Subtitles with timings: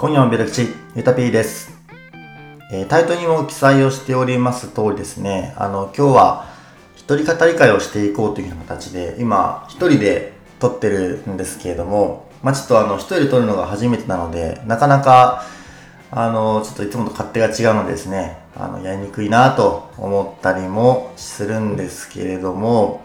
[0.00, 1.76] 今夜もベルクチ、ゆたぴーです。
[2.70, 6.46] えー、タイトルにも記載をしております通りですね、あの、今日は
[6.94, 15.42] 一人語り会をしていこうという形で、今、一人で撮ってるんですけれども、まあ、ちょっとあの、一人で撮るのが初めてなので、なかなか、
[16.12, 23.02] あの、ちょっといつもと勝手が違うのでですね、あの、やりにくいなと思ったりもするんですけれども、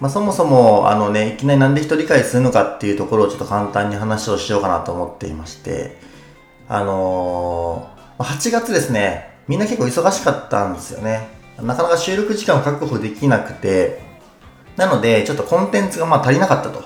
[0.00, 5.96] まあ、そもそも、あのね、いきなりなんで一人会するのかっていうところをちょっと簡単に話をしようかなと思っていまして、
[6.68, 11.28] あのー、8月ですね、みんな結構忙しかったんですよね。
[11.62, 14.02] なかなか収録時間を確保できなくて、
[14.76, 16.82] なので、ちょっとコンテンツがまあ足りなかったと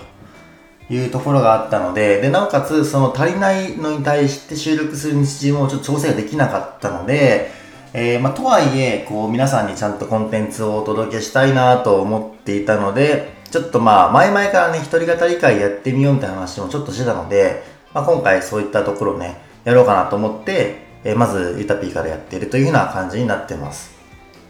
[0.90, 7.50] いうところがあったので、で、なおかつ、その足りないのに対して収録する日時もちょっと調整ができなかったので、
[7.94, 17.62] えー、まあ、とはいえ、こう、皆さんにちゃんとコンテンツをお届けしたいなと思っていたので、ちょっとまあ、前々からね、一人語り会やってみようみたいな話もちょっとしてたので、
[17.94, 23.90] まあ、今回そういったところね、やろうかなと思って、えー、まず、ゆたぴーからやっているというような感じになってます。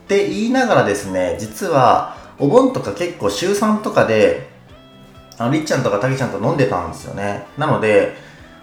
[0.04, 4.48] って言いながらですね、実は、お盆とか結構週3とかで、
[5.38, 7.46] あの、りっちゃんとかたけちゃんと飲んでたんですよね。
[7.56, 8.14] なので、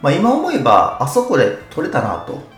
[0.02, 2.55] まあ今思えば、あそこで撮れたなと。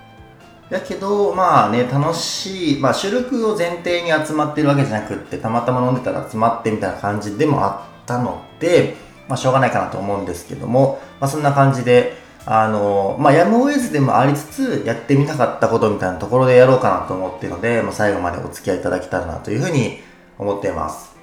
[0.69, 8.95] だけど、まあね、楽しい、まあ収録を前提に集まってるわけじゃなくって、たまたま飲んでたら集まってみたいな感じでもあったので、
[9.29, 19.99] まあしょうがないかなと思うんですけども、まあそんな感じで、あの、まあやむを得ずでもありつつ、やってみたかったことみたいなところでやろうかなと思ってるので、まあ最後までお付き合いいただけたらなというふうに
[20.37, 21.15] 思っています。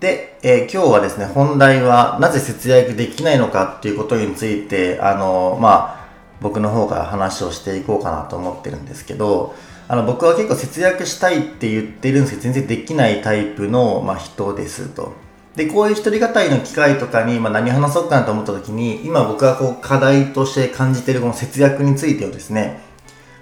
[0.00, 5.99] で、えー、今日はですね、本題はなぜ節約できないのかっていうことについて、あの、まあ、
[6.40, 9.54] 僕の方から話をしていこうかなと思ってるんですけど、
[9.88, 15.12] あの僕は結構節約したいって言ってるんですけど、全然できないタイプの、まあ、人ですと。
[15.56, 22.80] で、こういう一人語りの機会とかに、まあ、何話そうかなと思った時に、今僕がこう課題として感じてるこの節約についてをですね、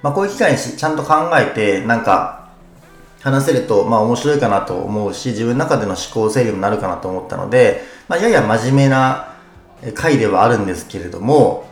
[0.03, 2.39] まあ、こういう機会にちゃんと考えて、なんか、
[3.21, 9.35] 話せると、まあ面白いかなと思うし、自分の中での思考整理になるかなと思ったので、まあやや真面目な
[9.95, 11.68] 回ではあるんですけれども、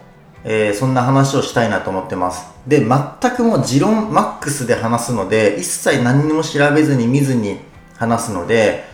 [0.49, 2.47] えー、そんな話をしたいなと思ってます。
[2.69, 7.59] で、全くもう持論マックスで話すので、一切何にも調べずに見ずに
[7.97, 8.85] 話すので、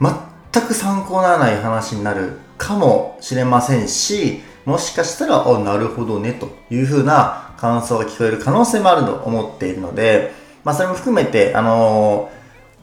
[0.00, 10.32] 全く参考にならない話になるかもしれませんし、もしかしたら、あ、なるほどね、というふうな感想が聞こえる可能性もあると思っているので、
[10.64, 12.30] まあ、それも含めて、あの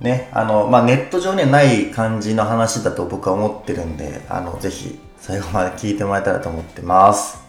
[0.02, 7.43] ー、ね、あの、まあ、ネット上にはない感じの話だと僕は思ってるんで、あの、ぜひ、最後まで聞いてもらえたらと思ってます。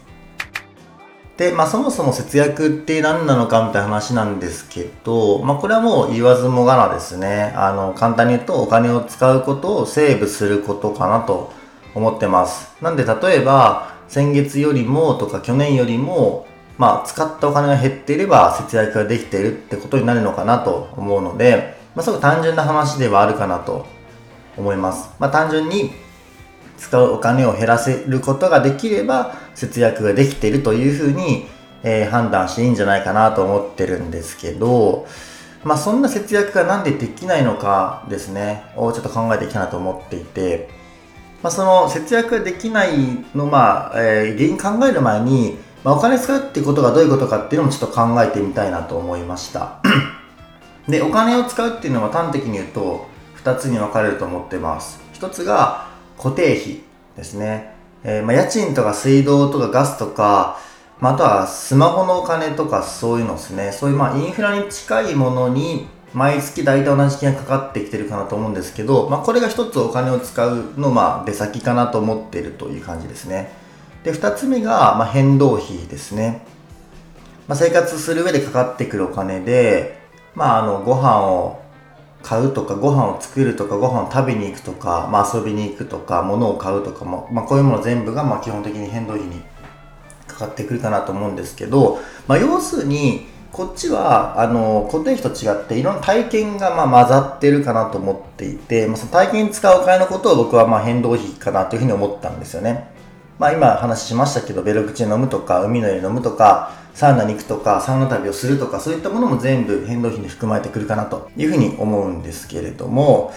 [1.37, 7.53] で、まあそもそも節約って何なのかみたいな話なんですけど、まあこれはもう言わずもがなですね。
[7.57, 11.53] あの、簡単に言うとお金を使うことをセーブすることかなと
[11.95, 12.73] 思ってます。
[12.81, 16.47] なんで例えば、先月よりもとか去年よりも、
[16.79, 23.87] まあ使ったお金が減っていれば節約ができているってことになるのかなと思うので、まあすごく単純な話ではあるかなと
[24.57, 25.11] 思います。
[25.19, 25.93] まあ単純に
[26.79, 31.47] 使うお金を減らせることができれば節約ができているというふうに、
[31.83, 35.07] えー、判断していいんじゃないかなと思ってるんですけど、
[35.65, 40.69] まあそんな節約がなんでできないのかですね、をちょっと考えていきたいなと思っていて、
[41.43, 42.91] まあその節約ができない
[43.35, 49.83] の、まあ、えー、原因考える前に、まあ、お金使うってことがどういうことかっていうのもちょっと考えてみたいなと思いました。
[50.89, 53.07] で、お金を使うっていうのは端的に言うと
[53.43, 55.01] 2つに分かれると思ってます。
[55.13, 55.87] 1つが
[56.17, 56.81] 固定費
[57.17, 57.74] ですね。
[58.05, 60.59] えー、まあ、家賃とか水道とかガスとか、
[61.01, 63.73] まあ、あとはスマホのお金とかそういうのですね。
[63.73, 73.51] そういうまあインフラに近いものに毎月大体同じ金がかかってきてるかなと思うんですけど、まあ、これが一つお金を使うのまあ出先かなと思ってるという感じですね。
[74.05, 76.47] で、二つ目がまあ変動費ですね。
[77.49, 79.99] まあ、生活する上でかかってくるお金で、
[80.35, 81.64] まあ、あのご飯を
[82.25, 89.43] 買うとかご飯を作るとかご飯を食べに行くとか、まあ、遊びに行くとか物を買うとかも、まあ、こういうもの全部がま基本的に変動費に
[90.27, 102.94] かかってくるかなと思うんですけど、まあ、要するにこっちはあの固定費と違っていろんな体験がま混ざってるかなと思っていて、まあ、その体験に使うお金のことを僕はま変動費かなというふうに思ったんですよね。
[103.39, 113.35] まあ、今話しましたけどベルクチ飲むとか海の家飲むとかサウナに行くとか、サウナ旅をするとか、そういったものも全部変動費に含まれてくるかなというふうに思うんですけれども、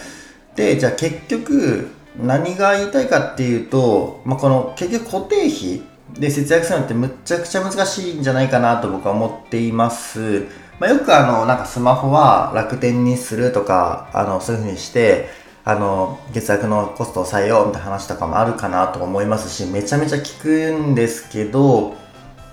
[0.54, 5.82] で、じゃあ結局、何が言いたいかっていうと、まあ、この結局固定費
[6.18, 10.46] で節約するのってむちゃくちゃ難しいんじゃないかなと僕は思っています。
[10.78, 15.28] まあ、よくあの、なんかスマホは楽天にするとか、あの、そういうふうにして、
[15.68, 21.94] あの、月額のコストを抑えようみたいな話とかもあるかなと思いますし、めちゃめちゃ聞くんですけど、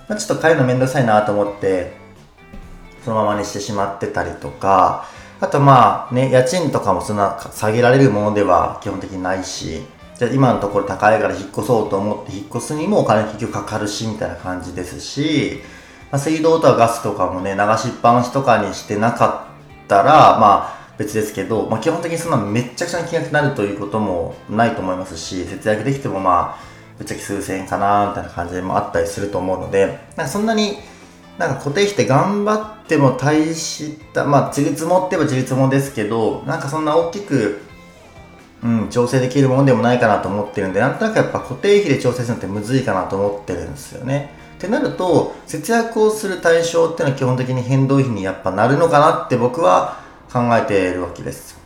[0.10, 1.94] ま、ちょっと変えるのめんどくさいなと思って、
[3.06, 5.06] そのままにしてしまってたりとか、
[5.40, 9.84] あとまあね、家賃とかもそんな下げられるものでは基本的にないし、
[10.20, 15.62] じゃ今のところ高いから引っ越そうと思って引っ越すにもお金結局かかるしみたいな感じですし、
[16.12, 19.48] まあ、水道とかガスとかもね、流しっぱなしとかにしてなか
[19.86, 30.78] ったら、まあ別ですけど、まあ基本的にそんなめちゃくちゃな金額になるということもないと思いますし、節約できてもまあ、ぶっちゃけ数千円かなみたいな感じもあったりすると思うので、なんかそんなに
[31.38, 37.60] なんか固定費って頑張っても大した、まあ、自立もって言えば自立もですけど、なんかそんな大きく、
[38.64, 44.32] うん、調整できるものでもないかなと思ってるんで、なんとなくやっぱ固定費で調整するのってむずいかなと思ってるんですよね。
[44.58, 50.00] ってなると、節約をする対象っていうのは基本的に変動費にやっぱなるのかなって僕は
[50.32, 51.60] 考えているわけです。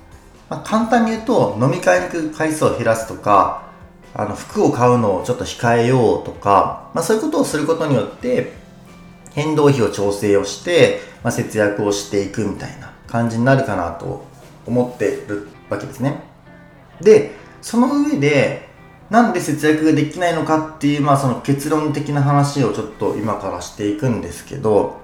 [0.50, 3.70] まあ、簡単に言うと、飲み会に行く回数を減らすとか、
[4.14, 8.54] あの服を買うのをちょっと控えようとか、まあ、そういうことをすることによって
[9.32, 14.26] 変動費を調整をして、まあ、節約をしていくみたいな感じになるかなと
[14.66, 16.22] 思ってるわけですね。
[17.02, 18.68] で、その上で、
[19.10, 25.00] なんで節約ができないのかっていう、まあその結論的な話をちょっと今からしていくんですけど、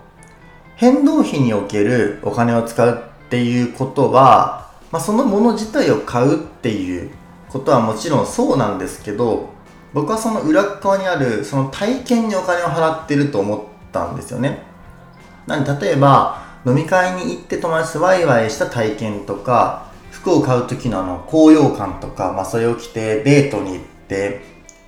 [0.76, 7.10] 変動費におけるお金を使うっていうことは、まあ、そのもの自体を買うっていう
[7.50, 9.50] ことはもちろんそうなんですけど、
[9.94, 13.62] 僕はその裏側にあるその体験にお金を払ってると思っ
[13.92, 14.64] たんですよね。
[15.48, 24.42] なんで例えば飲み会に行って友達とワイワイした体験とか服を買う時のあの高揚感とか、まあ、それを着てデートに行って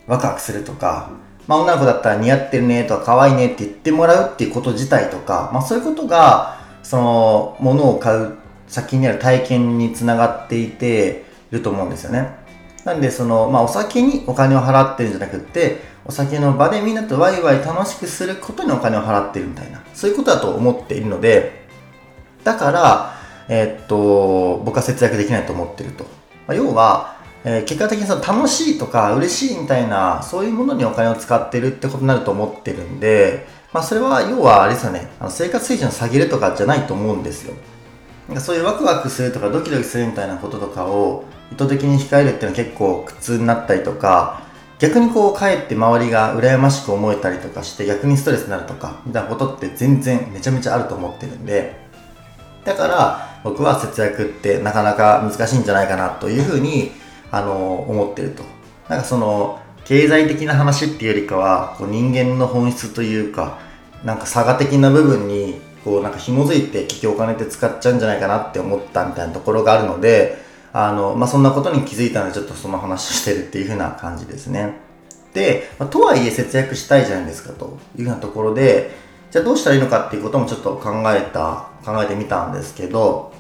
[0.07, 1.12] ワクワクするとか、
[1.48, 6.57] まあ、女の子だったら似合ってるねとか可愛いねって言ってもらうっていうこと自体とか、まあ、そういうことが
[6.88, 8.38] その物を買う
[8.69, 12.30] 先にある体験につながっていていると思うんですよね。
[12.86, 21.68] なんでその、まあ、お酒にお金を払ってるんじゃなくってお酒の場でみんなとワイワイ楽しくすることにお金を払ってるみたいな、そういうことだと思っているので、
[22.45, 23.13] だから、
[23.50, 26.06] えー、っと、僕は節約できないと思ってると。
[26.48, 37.54] まあ、要は、えー、結果的にその楽しいとか嬉しいみたいな、そういうものにお金を使ってるってことになると思ってるんで、まあ、それは要はあれですよね、あの生活水準を下げるとかじゃないと思うんですよ。
[38.28, 44.42] なんかそういうワクワクするとかドキドキするみたいなこととかを意図的に控えるっていうのは結構苦痛になったりとか、
[44.80, 51.86] 逆にこう帰って周りが羨ましく思えたりとかして逆にストレスになるとかみたいなことって全然めちゃめちゃあると思ってるんで。
[52.64, 56.92] だから僕は節約ってなかなか難しいんじゃないかなというふうに
[57.31, 58.44] あの思ってると。
[58.90, 63.60] なんかその経済的な話っていうよりかはこう人間の本質というか
[64.04, 74.75] なんか差が的な部分にこうなんか紐づいて結局お金って使っちゃうんじゃないかなって思ったみたいなところがあるのであの、まあ、そんなことに気づいたので、ちょっとその話をしてるっていう風な感じですね。
[75.34, 78.92] で、まあ、とはいえ節約したいじゃないですかというようなところで、
[79.31, 83.33] じゃあどうしたらいいのかっていうこともちょっと考えた、考えてみたんですけど、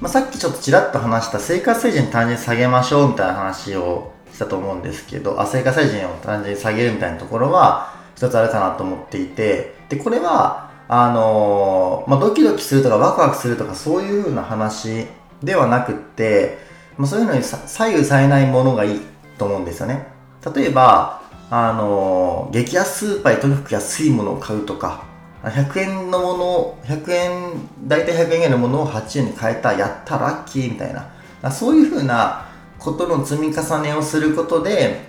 [0.00, 15.06] まあ、さっきちょっとちらっと話した生活水準単純に下げましょうみたいな話をしたと思うんですけど、あ生活水準を単純に下げるみたいなところは一つあるかなと思っていて、で、これは、あのー、まあ、ドキドキするとかワクワクするとかそういう風な話
[15.42, 16.58] ではなくって、
[16.96, 19.00] まあ、そういうのに左右されないものがいい
[19.38, 20.06] と思うんですよね。
[20.54, 25.02] 例えば、あの、激安スーパーでとにかく安いものを買うとか、
[25.42, 27.52] 100円のもの、100円、
[27.88, 32.47] 大体100円ぐらいのものを8円に変えた、やったラッキーみたいな、そういうふうな
[32.78, 35.00] ことの積み重ねをすることで、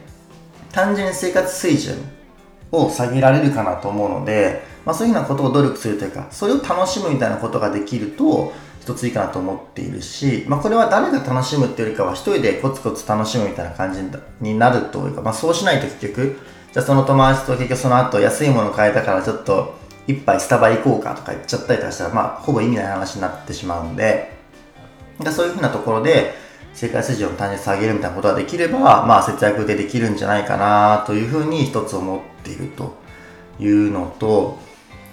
[0.72, 1.98] 単純に生活水準
[2.72, 14.00] を下げられるかなと思うので、まあ、そういうふうなことを努力するというか、それを楽しむみたいなことができると、一ついいかなと思っているし、まあ、これは誰が楽しむっていうよりかは一人でコツコツ楽しむみたいな感じ
[14.42, 16.40] になるというか、まあ、そうしないと結局
[16.72, 24.32] じゃあその友達と結局その後安いもの買えたからちょっと一杯スタバ行こうかとか言っちゃったりとかしたらまあほぼ意味ない話になってしまうんで
[25.32, 26.34] そういうふうなところで
[26.74, 32.98] 生活水準を単純に下げるみたいなことができればまあ節約でできるんじゃないかなというふうに一つ思っていると
[33.60, 34.60] いうのと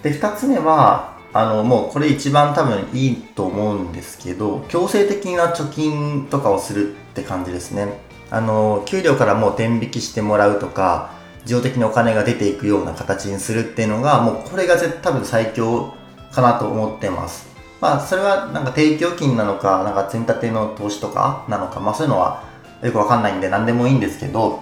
[0.03, 8.05] で二つ目はあのもうこれ一番多分いいと思うんですけど強制的な貯金とかをするって感じですね。
[8.29, 11.11] あの給料からもう天引きしてもらうとか
[11.43, 15.93] 自動的にお金が出ていくような形にするっていうのがもうこれが多分最強
[16.31, 17.46] かなと思ってます。
[17.79, 22.43] まあそれはなんか定期預金なのかなんか積み立ての投資とかなのかまあそういうのは
[22.83, 24.61] よくわかんないんで何でもいいんですけど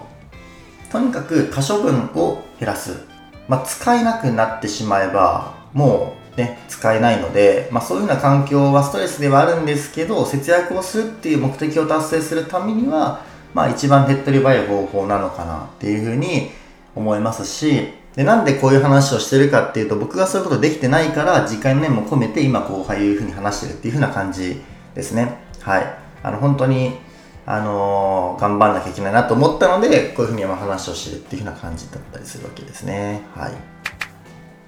[0.92, 3.06] とにかく可処分を減らす。
[3.48, 13.22] まあ使えなくなってしまえばもうね、使えないので、まあ、そういうような環境はストレスではあるんですけど節約をするっていう目的を達成するためには、
[13.54, 16.52] まあ、一番手っ取り早い方法なのかなっていうふうに
[16.94, 24.62] 思いますしでなんでこういう話をしてるかっていうと僕がそういうことできてないから自戒の念も込めて今こういうふうに話してるっていうふうな感じ
[24.94, 26.98] ですねはいあの本当に
[27.46, 33.76] あのー、頑張んなきゃいけないなと思ったのでこういうふうに話をしてるっていうふうな感じだったりするわけですねはい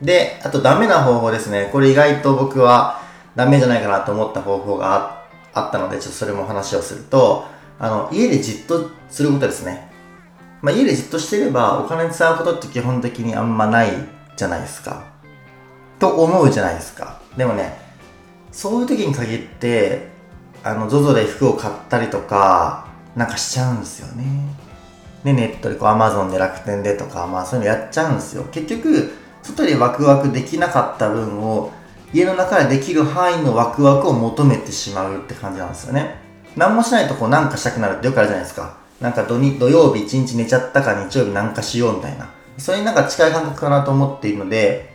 [0.01, 1.70] で、あとダメな方法ですね。
[1.72, 3.01] これ意外と僕は
[3.36, 7.46] ダメじゃないかなと思った方法があったので、ちょっとそれも話をすると、
[7.80, 9.87] あの、家でじっとすることですね。
[10.62, 13.90] まあ、家でじっとしてればお金使うことって基本的にあんまない
[14.36, 15.04] じゃないですか。
[16.00, 17.22] と思うじゃないですか。
[17.36, 17.80] でもね、
[18.52, 20.08] そういう時に限って、
[20.64, 24.26] あの、ZOZO で服を買ったりとか、なんかしちゃうんですよね。
[25.24, 28.46] で、ネットでこう Amazon で楽天でとか、まあそういうのやっちゃうんですよ。
[28.52, 29.12] 結局、
[29.44, 31.72] 外でワクワクできなかった分を
[32.14, 36.16] 家の中でできる範囲のワクワクを求めてしまうって感じなんですよね
[36.56, 42.30] 何もしないとこうなんかしたくなるってよくあるじゃないですかなんか土土曜日一日寝ちゃったか日曜日なんかしようみたいな。
[42.58, 44.89] それになんか近い感覚かなと思っているので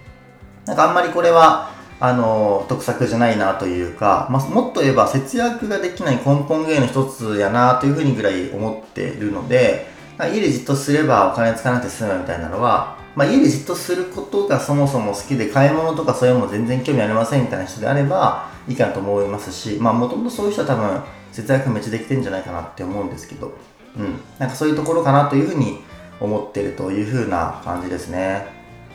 [0.66, 9.86] なんかあんまりこれはあの得策じゃないなというか、まあ、もっと言えば節約ができない根本原因の一つやなというふうにぐらい思っているので
[10.18, 23.52] 家でじっとすればお金使わなくて済むみたいなのはまあ、家でじっとすることがそもそも好きで買い物とかそういうのも全然興味ありませんみたいな人であればいいかなと思いますしまあもともとそういう人は多分節約めっちゃできてるんじゃないかなって思うんですけど。
[23.98, 24.20] うん。
[24.38, 25.82] なんかそういうところかなというふうに
[26.20, 28.46] 思ってるというふうな感じですね。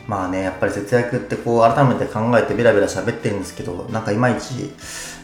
[0.06, 4.72] まあねやっぱり節約ってこう改めて考えてベラベラ喋ってるんですけどなんかいまいち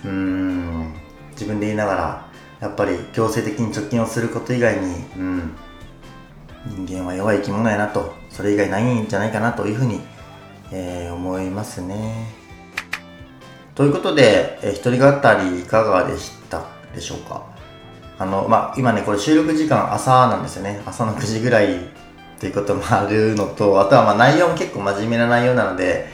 [0.04, 0.93] うん
[1.31, 2.26] 自分で言いながら
[2.61, 5.57] やっぱり強制的に貯金をすること以外にうん
[6.87, 10.02] 人間は弱い生き物やなとそれ以外ないんじゃないかなというふうに、
[10.71, 12.26] えー、思いますね。
[13.75, 16.62] ということで、えー、一人語りいかがでした
[16.95, 17.54] でしょうか？
[18.18, 20.83] あのまあ今ねこれ収録時間朝なんですよね。
[20.87, 21.80] 朝の9時ぐらい
[22.38, 26.06] ということもあるのとあとはまあ内容も結構真面目な内容なので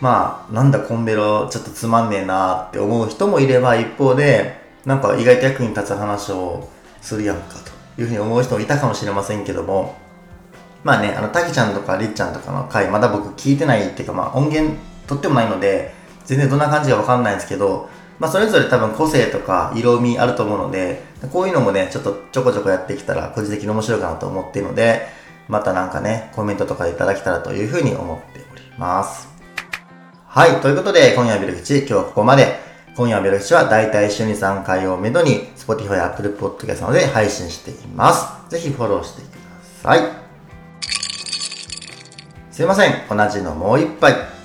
[0.00, 6.68] まあなんだコンベロちょっとつまんねえなって思う人もいれば一方でなんか意外と役に立つ話を
[7.00, 7.56] するやんか
[7.96, 9.96] というふうに思う人もいたかもしれませんけども、
[10.84, 15.92] まあね、あの、たけちゃんとかりっちゃんとかの回、まだ僕聞いてないっていうか、まあ音源取ってもないので、
[16.24, 17.88] 全然どんな感じかわかんないんですけど、
[18.18, 25.06] まあそれぞれ多分個性とか色味あると思うので、こういうのもね、ちょっとちょこちょこやってきたら個人的に面白いかなと思っているので、
[25.48, 29.28] またなんかね、コメントとかいただけたらというふうに思っております。
[30.26, 32.66] はい、ということで、今夜はビル口、今日はここまで。
[32.96, 38.50] 今夜のベロ口はだいたい週に3回をめどに Spotify や Apple Podcast などで配信しています。
[38.50, 39.40] ぜひフォローしてくだ
[39.82, 40.00] さい。
[42.50, 42.94] すいません。
[43.10, 44.35] 同じのもう一杯。